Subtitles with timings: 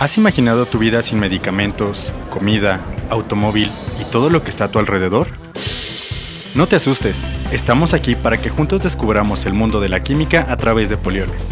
[0.00, 3.68] ¿Has imaginado tu vida sin medicamentos, comida, automóvil
[4.00, 5.26] y todo lo que está a tu alrededor?
[6.54, 10.56] No te asustes, estamos aquí para que juntos descubramos el mundo de la química a
[10.56, 11.50] través de polioles.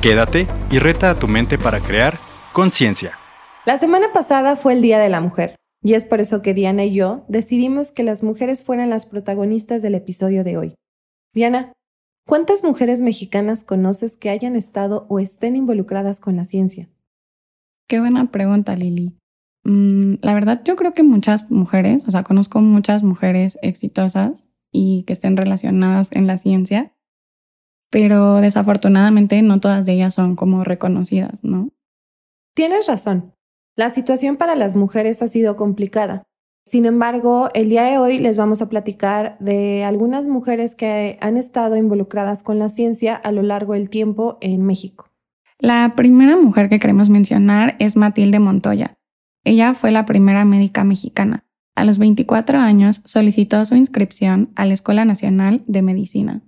[0.00, 2.18] Quédate y reta a tu mente para crear
[2.54, 3.18] conciencia.
[3.66, 6.84] La semana pasada fue el Día de la Mujer, y es por eso que Diana
[6.84, 10.74] y yo decidimos que las mujeres fueran las protagonistas del episodio de hoy.
[11.34, 11.74] Diana,
[12.26, 16.88] ¿cuántas mujeres mexicanas conoces que hayan estado o estén involucradas con la ciencia?
[17.88, 19.12] Qué buena pregunta, Lili.
[19.64, 25.04] Mm, la verdad, yo creo que muchas mujeres, o sea, conozco muchas mujeres exitosas y
[25.04, 26.92] que estén relacionadas en la ciencia,
[27.90, 31.70] pero desafortunadamente no todas de ellas son como reconocidas, ¿no?
[32.54, 33.34] Tienes razón.
[33.76, 36.24] La situación para las mujeres ha sido complicada.
[36.66, 41.36] Sin embargo, el día de hoy les vamos a platicar de algunas mujeres que han
[41.36, 45.10] estado involucradas con la ciencia a lo largo del tiempo en México.
[45.58, 48.98] La primera mujer que queremos mencionar es Matilde Montoya.
[49.44, 51.44] Ella fue la primera médica mexicana.
[51.76, 56.42] A los 24 años solicitó su inscripción a la Escuela Nacional de Medicina.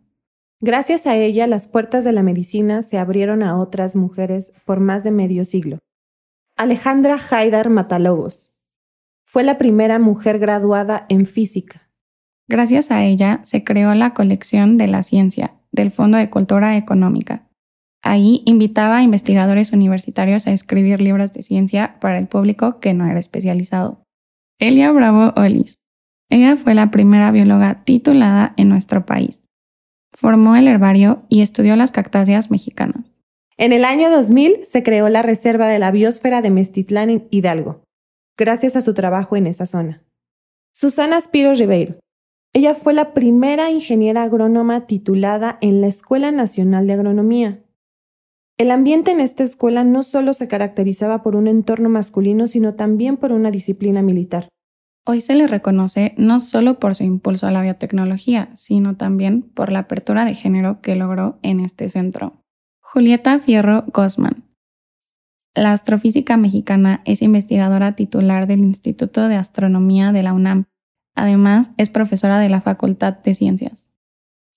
[0.60, 5.04] Gracias a ella, las puertas de la medicina se abrieron a otras mujeres por más
[5.04, 5.78] de medio siglo.
[6.56, 8.56] Alejandra Haidar Matalobos
[9.24, 11.90] fue la primera mujer graduada en física.
[12.48, 17.50] Gracias a ella se creó la colección de la ciencia del Fondo de Cultura Económica,
[18.06, 23.04] Ahí invitaba a investigadores universitarios a escribir libros de ciencia para el público que no
[23.04, 24.00] era especializado.
[24.60, 25.80] Elia Bravo Olis.
[26.30, 29.42] Ella fue la primera bióloga titulada en nuestro país.
[30.12, 33.20] Formó el herbario y estudió las cactáceas mexicanas.
[33.58, 37.82] En el año 2000 se creó la Reserva de la Biosfera de Mestitlán en Hidalgo,
[38.38, 40.04] gracias a su trabajo en esa zona.
[40.72, 41.98] Susana Spiro Ribeiro.
[42.52, 47.65] Ella fue la primera ingeniera agrónoma titulada en la Escuela Nacional de Agronomía,
[48.58, 53.18] el ambiente en esta escuela no solo se caracterizaba por un entorno masculino, sino también
[53.18, 54.48] por una disciplina militar.
[55.06, 59.70] Hoy se le reconoce no solo por su impulso a la biotecnología, sino también por
[59.70, 62.42] la apertura de género que logró en este centro.
[62.80, 64.44] Julieta Fierro Gosman.
[65.54, 70.64] La astrofísica mexicana es investigadora titular del Instituto de Astronomía de la UNAM.
[71.14, 73.88] Además, es profesora de la Facultad de Ciencias.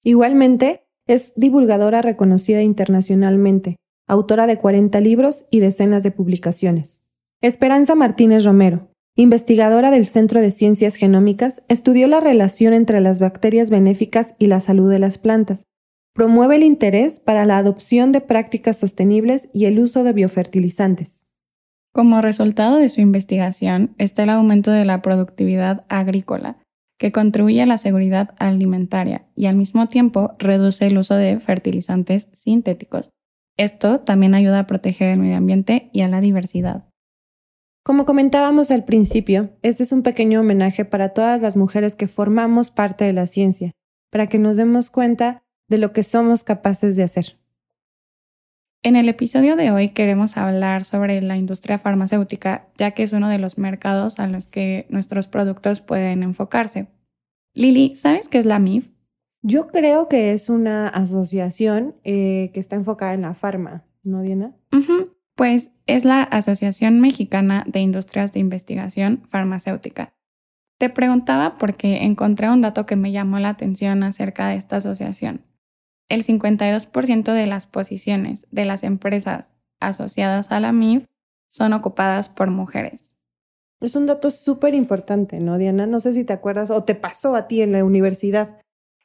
[0.03, 3.77] Igualmente, es divulgadora reconocida internacionalmente,
[4.09, 7.05] autora de 40 libros y decenas de publicaciones.
[7.41, 13.69] Esperanza Martínez Romero, investigadora del Centro de Ciencias Genómicas, estudió la relación entre las bacterias
[13.69, 15.67] benéficas y la salud de las plantas.
[16.13, 21.27] Promueve el interés para la adopción de prácticas sostenibles y el uso de biofertilizantes.
[21.93, 26.57] Como resultado de su investigación está el aumento de la productividad agrícola,
[26.97, 32.27] que contribuye a la seguridad alimentaria y al mismo tiempo reduce el uso de fertilizantes
[32.33, 33.09] sintéticos,
[33.59, 36.85] esto también ayuda a proteger el medio ambiente y a la diversidad.
[37.83, 42.71] Como comentábamos al principio, este es un pequeño homenaje para todas las mujeres que formamos
[42.71, 43.73] parte de la ciencia,
[44.09, 47.37] para que nos demos cuenta de lo que somos capaces de hacer.
[48.81, 53.27] En el episodio de hoy queremos hablar sobre la industria farmacéutica, ya que es uno
[53.27, 56.87] de los mercados a los que nuestros productos pueden enfocarse.
[57.53, 58.89] Lili, ¿sabes qué es la MIF?
[59.41, 64.53] Yo creo que es una asociación eh, que está enfocada en la farma, ¿no, Diana?
[65.35, 70.13] Pues es la Asociación Mexicana de Industrias de Investigación Farmacéutica.
[70.77, 75.45] Te preguntaba porque encontré un dato que me llamó la atención acerca de esta asociación.
[76.09, 81.05] El 52% de las posiciones de las empresas asociadas a la MIF
[81.49, 83.13] son ocupadas por mujeres.
[83.79, 85.85] Es un dato súper importante, ¿no, Diana?
[85.85, 88.57] No sé si te acuerdas o te pasó a ti en la universidad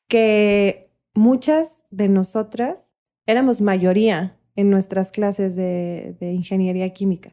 [0.08, 2.94] que muchas de nosotras
[3.26, 7.32] éramos mayoría en nuestras clases de, ingeniería química.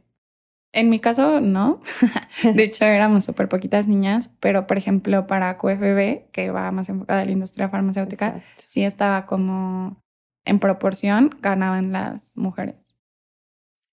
[0.74, 1.82] En mi caso, no.
[2.56, 7.22] De hecho, éramos súper poquitas niñas, pero por ejemplo, para QFB, que va más enfocada
[7.22, 10.02] a la industria farmacéutica, sí estaba como
[10.46, 12.96] en proporción, ganaban las mujeres.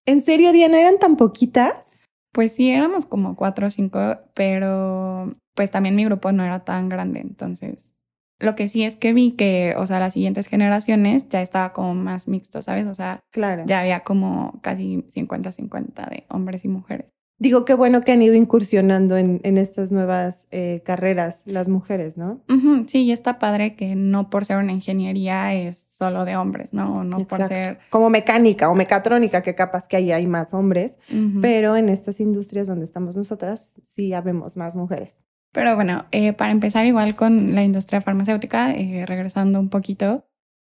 [0.07, 2.01] ¿En serio, Diana, eran tan poquitas?
[2.33, 6.89] Pues sí, éramos como cuatro o cinco, pero pues también mi grupo no era tan
[6.89, 7.93] grande, entonces
[8.39, 11.95] lo que sí es que vi que, o sea, las siguientes generaciones ya estaba como
[11.95, 12.87] más mixto, ¿sabes?
[12.87, 13.65] O sea, claro.
[13.67, 17.13] ya había como casi 50-50 de hombres y mujeres.
[17.41, 22.43] Digo, qué bueno que han ido incursionando en, estas nuevas eh, carreras las mujeres, ¿no?
[22.89, 26.99] sí, y está padre que no por ser una ingeniería es solo de hombres, ¿no?
[26.99, 27.79] O no por ser...
[27.91, 30.99] Como mecánica o mecatrónica, que capaz que ahí hay más hombres,
[31.41, 35.25] pero en estas industrias donde estamos nosotras sí habemos más mujeres.
[35.53, 40.27] Pero bueno, eh, para empezar igual con la industria farmacéutica, eh, regresando un poquito,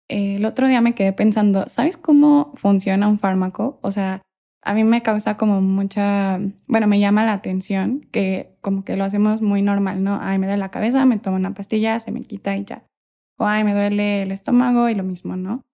[0.09, 3.79] eh, el otro día me quedé pensando, ¿sabes cómo funciona un fármaco?
[3.81, 4.21] O sea,
[4.63, 9.03] a mí me causa como mucha, bueno, me llama la atención que como que lo
[9.03, 10.19] hacemos muy normal, ¿no?
[10.21, 12.85] Ay, me duele la cabeza, me tomo una pastilla, se me quita y ya.
[13.37, 15.65] O ay, me duele el estómago y lo mismo, ¿no?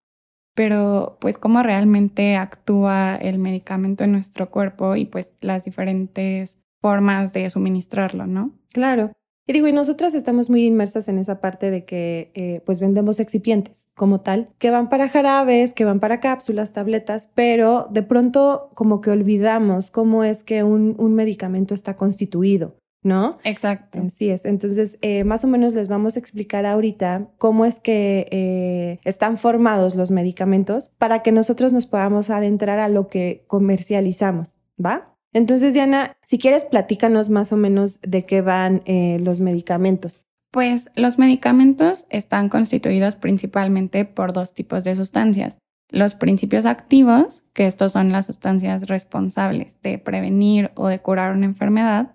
[0.56, 7.32] Pero pues cómo realmente actúa el medicamento en nuestro cuerpo y pues las diferentes formas
[7.32, 8.52] de suministrarlo, ¿no?
[8.74, 9.14] Claro.
[9.48, 13.22] Y digo, y nosotras estamos muy inmersas en esa parte de que eh, pues vendemos
[13.22, 18.70] excipientes como tal, que van para jarabes, que van para cápsulas, tabletas, pero de pronto
[18.74, 22.76] como que olvidamos cómo es que un, un medicamento está constituido.
[23.02, 23.38] ¿no?
[23.44, 24.00] Exacto.
[24.06, 24.46] Así es.
[24.46, 29.36] Entonces, eh, más o menos les vamos a explicar ahorita cómo es que eh, están
[29.36, 35.13] formados los medicamentos para que nosotros nos podamos adentrar a lo que comercializamos, ¿va?
[35.34, 40.28] Entonces, Diana, si quieres, platícanos más o menos de qué van eh, los medicamentos.
[40.52, 45.58] Pues los medicamentos están constituidos principalmente por dos tipos de sustancias.
[45.92, 51.46] Los principios activos, que estos son las sustancias responsables de prevenir o de curar una
[51.46, 52.14] enfermedad,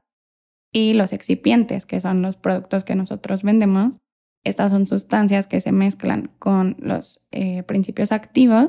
[0.72, 3.98] y los excipientes, que son los productos que nosotros vendemos.
[4.44, 8.68] Estas son sustancias que se mezclan con los eh, principios activos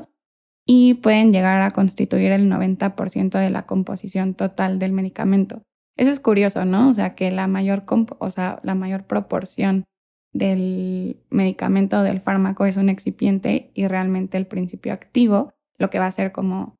[0.72, 5.64] y pueden llegar a constituir el 90% de la composición total del medicamento.
[5.96, 6.88] Eso es curioso, ¿no?
[6.88, 7.82] O sea, que la mayor,
[8.20, 9.82] o sea, la mayor proporción
[10.32, 16.06] del medicamento del fármaco es un excipiente y realmente el principio activo, lo que va
[16.06, 16.76] a ser como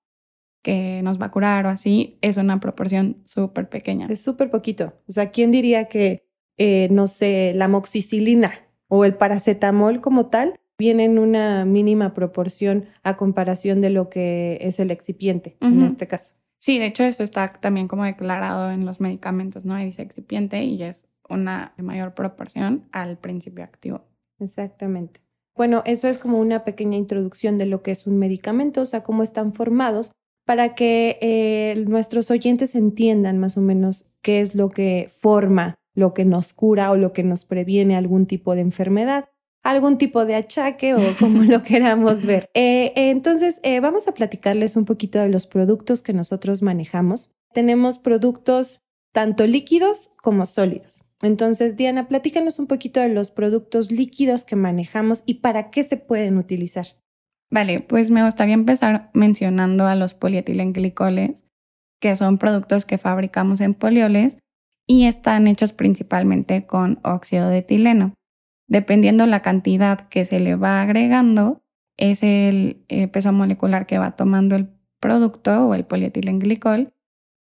[0.62, 4.06] que nos va a curar o así, es una proporción súper pequeña.
[4.08, 4.92] Es súper poquito.
[5.08, 6.28] O sea, ¿quién diría que,
[6.58, 8.52] eh, no sé, la moxicilina
[8.86, 14.56] o el paracetamol como tal viene en una mínima proporción a comparación de lo que
[14.62, 16.32] es el excipiente en este caso.
[16.58, 19.76] Sí, de hecho eso está también como declarado en los medicamentos, ¿no?
[19.76, 24.06] dice excipiente y es una mayor proporción al principio activo.
[24.38, 25.20] Exactamente.
[25.54, 29.02] Bueno, eso es como una pequeña introducción de lo que es un medicamento, o sea,
[29.02, 30.12] cómo están formados
[30.46, 36.14] para que eh, nuestros oyentes entiendan más o menos qué es lo que forma, lo
[36.14, 39.28] que nos cura o lo que nos previene algún tipo de enfermedad
[39.62, 42.50] algún tipo de achaque o como lo queramos ver.
[42.54, 47.30] Eh, entonces, eh, vamos a platicarles un poquito de los productos que nosotros manejamos.
[47.52, 51.02] Tenemos productos tanto líquidos como sólidos.
[51.22, 55.96] Entonces, Diana, platícanos un poquito de los productos líquidos que manejamos y para qué se
[55.96, 56.96] pueden utilizar.
[57.50, 61.44] Vale, pues me gustaría empezar mencionando a los polietilenglicoles,
[62.00, 64.38] que son productos que fabricamos en polioles
[64.86, 68.14] y están hechos principalmente con óxido de etileno.
[68.70, 71.60] Dependiendo la cantidad que se le va agregando,
[71.96, 74.68] es el eh, peso molecular que va tomando el
[75.00, 76.94] producto o el polietilenglicol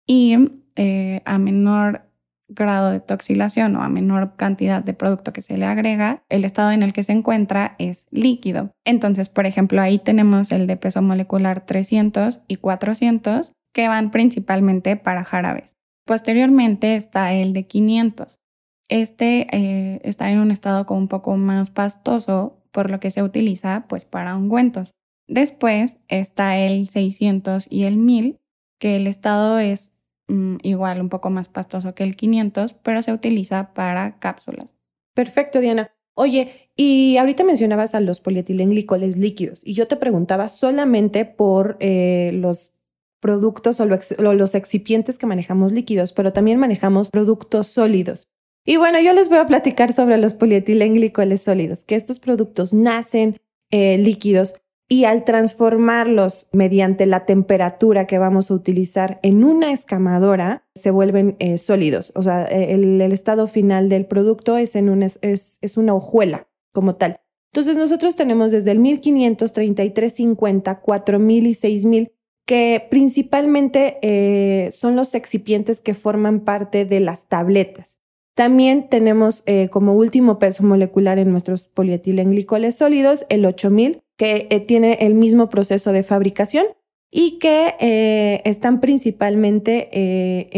[0.06, 0.37] y
[0.76, 2.03] eh, a menor
[2.49, 6.73] grado de toxilación o a menor cantidad de producto que se le agrega, el estado
[6.73, 8.73] en el que se encuentra es líquido.
[8.85, 14.97] Entonces, por ejemplo, ahí tenemos el de peso molecular 300 y 400 que van principalmente
[14.97, 15.79] para jarabes.
[16.05, 18.44] Posteriormente está el de 500.
[18.88, 23.86] Este eh, está en un estado un poco más pastoso, por lo que se utiliza
[23.88, 24.92] pues para ungüentos.
[25.26, 28.38] Después está el 600 y el 1000,
[28.78, 29.92] que el estado es
[30.28, 34.75] mm, igual un poco más pastoso que el 500, pero se utiliza para cápsulas.
[35.14, 35.90] Perfecto, Diana.
[36.14, 42.30] Oye, y ahorita mencionabas a los polietilenglicoles líquidos y yo te preguntaba solamente por eh,
[42.34, 42.72] los
[43.20, 48.28] productos o los excipientes que manejamos líquidos, pero también manejamos productos sólidos.
[48.66, 53.37] Y bueno, yo les voy a platicar sobre los polietilenglicoles sólidos, que estos productos nacen
[53.71, 54.56] eh, líquidos
[54.88, 61.37] y al transformarlos mediante la temperatura que vamos a utilizar en una escamadora, se vuelven
[61.40, 62.12] eh, sólidos.
[62.14, 66.97] O sea, eh, el, estado final del producto es, en es, es, una hojuela como
[66.97, 67.21] tal.
[67.52, 72.12] Entonces nosotros tenemos desde el 1500, 3350, 4000 y 6000
[72.47, 77.99] que principalmente son los excipientes que forman parte de las tabletas.
[78.35, 84.61] También tenemos eh, como último peso molecular en nuestros polietilenglicoles sólidos el 8000, que eh,
[84.61, 86.67] tiene el mismo proceso de fabricación
[87.12, 89.88] y que eh, están principalmente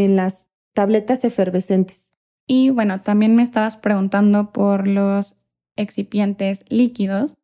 [0.03, 2.13] en las tabletas efervescentes.
[2.47, 5.35] Y bueno, también me estabas preguntando por los
[5.75, 7.35] excipientes líquidos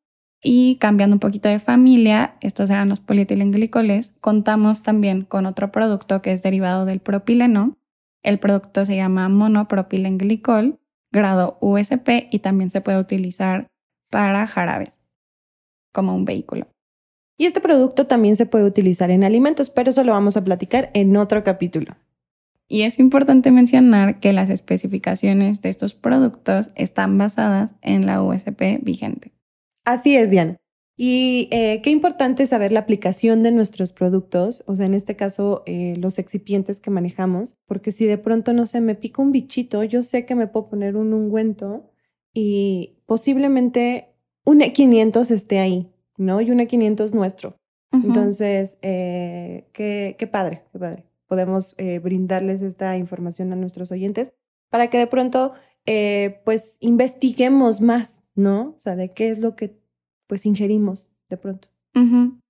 [0.43, 6.21] y cambiando un poquito de familia, estos eran los polietilenglicoles, contamos también con otro producto
[6.21, 7.77] que es derivado del propileno,
[8.23, 10.79] el producto se llama monopropilenglicol,
[11.11, 13.67] grado USP y también se puede utilizar
[14.09, 14.99] para jarabes
[15.93, 16.67] como un vehículo.
[17.37, 20.89] Y este producto también se puede utilizar en alimentos, pero eso lo vamos a platicar
[20.93, 21.95] en otro capítulo.
[22.67, 28.79] Y es importante mencionar que las especificaciones de estos productos están basadas en la USP
[28.81, 29.33] vigente.
[29.85, 30.57] Así es, Diana.
[30.95, 35.63] Y eh, qué importante saber la aplicación de nuestros productos, o sea, en este caso
[35.65, 39.83] eh, los excipientes que manejamos, porque si de pronto, no sé, me pica un bichito,
[39.83, 41.89] yo sé que me puedo poner un ungüento
[42.31, 44.09] y posiblemente
[44.45, 46.41] un E500 esté ahí, ¿no?
[46.41, 47.57] Y un E500 nuestro.
[47.91, 51.05] Entonces, eh, qué, qué, padre, qué padre.
[51.27, 54.33] Podemos brindarles esta información a nuestros oyentes
[54.69, 55.53] para que de pronto,
[56.43, 58.73] pues, investiguemos más, ¿no?
[58.75, 59.82] O sea, de qué es lo que
[60.27, 61.69] pues ingerimos de pronto.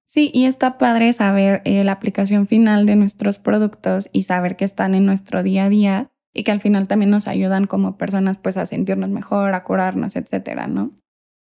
[0.05, 4.65] Sí, y está padre saber eh, la aplicación final de nuestros productos y saber que
[4.65, 8.37] están en nuestro día a día y que al final también nos ayudan como personas
[8.37, 10.91] pues a sentirnos mejor, a curarnos, etcétera, ¿no?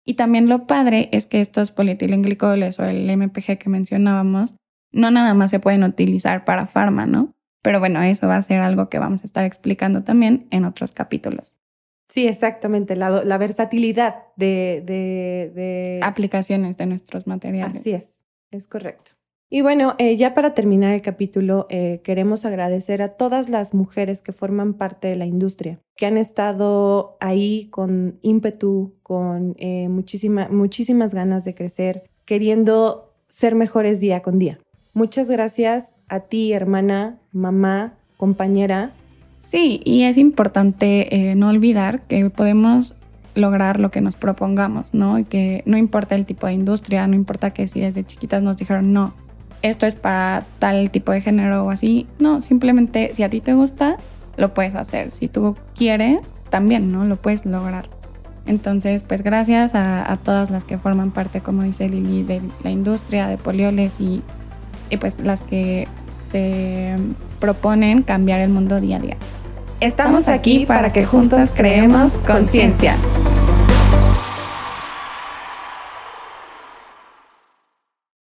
[0.06, 4.56] Y también lo padre es que estos polietilenglicolios o el MPG que mencionábamos
[4.94, 7.34] no nada más se pueden utilizar para farma, ¿no?
[7.62, 10.94] Pero bueno, eso va a ser algo que vamos a estar explicando también en otros
[10.94, 11.57] capítulos.
[12.10, 17.78] Sí, exactamente, la, versatilidad de, Aplicaciones de nuestros materiales.
[17.78, 19.12] Así es, es correcto.
[19.50, 24.22] Y bueno, eh, ya para terminar el capítulo, eh, queremos agradecer a todas las mujeres
[24.22, 31.14] que forman parte de la industria, que han estado ahí con ímpetu, con eh, muchísimas
[31.14, 34.60] ganas de crecer, queriendo ser mejores día con día.
[34.94, 38.94] Muchas gracias a ti, hermana, mamá, compañera,
[39.40, 42.96] Sí, y es importante eh, no olvidar que podemos
[43.36, 45.20] lograr lo que nos propongamos, ¿no?
[45.20, 48.58] Y que no importa el tipo de industria, no importa que si desde chiquitas nos
[48.58, 49.14] dijeron, no,
[49.62, 53.54] esto es para tal tipo de género o así, no, simplemente si a ti te
[53.54, 53.98] gusta,
[54.38, 55.12] lo puedes hacer.
[55.12, 57.06] Si tú quieres, también, ¿no?
[57.06, 57.90] Lo puedes lograr.
[58.46, 63.28] Entonces, pues gracias a, todas las que forman parte, como dice Lili, de la industria
[63.28, 64.22] de polioles y,
[64.90, 65.88] y pues las que
[66.32, 66.96] se
[67.40, 69.18] proponen cambiar el mundo día a día.
[69.80, 72.96] Estamos aquí para que juntos creemos conciencia.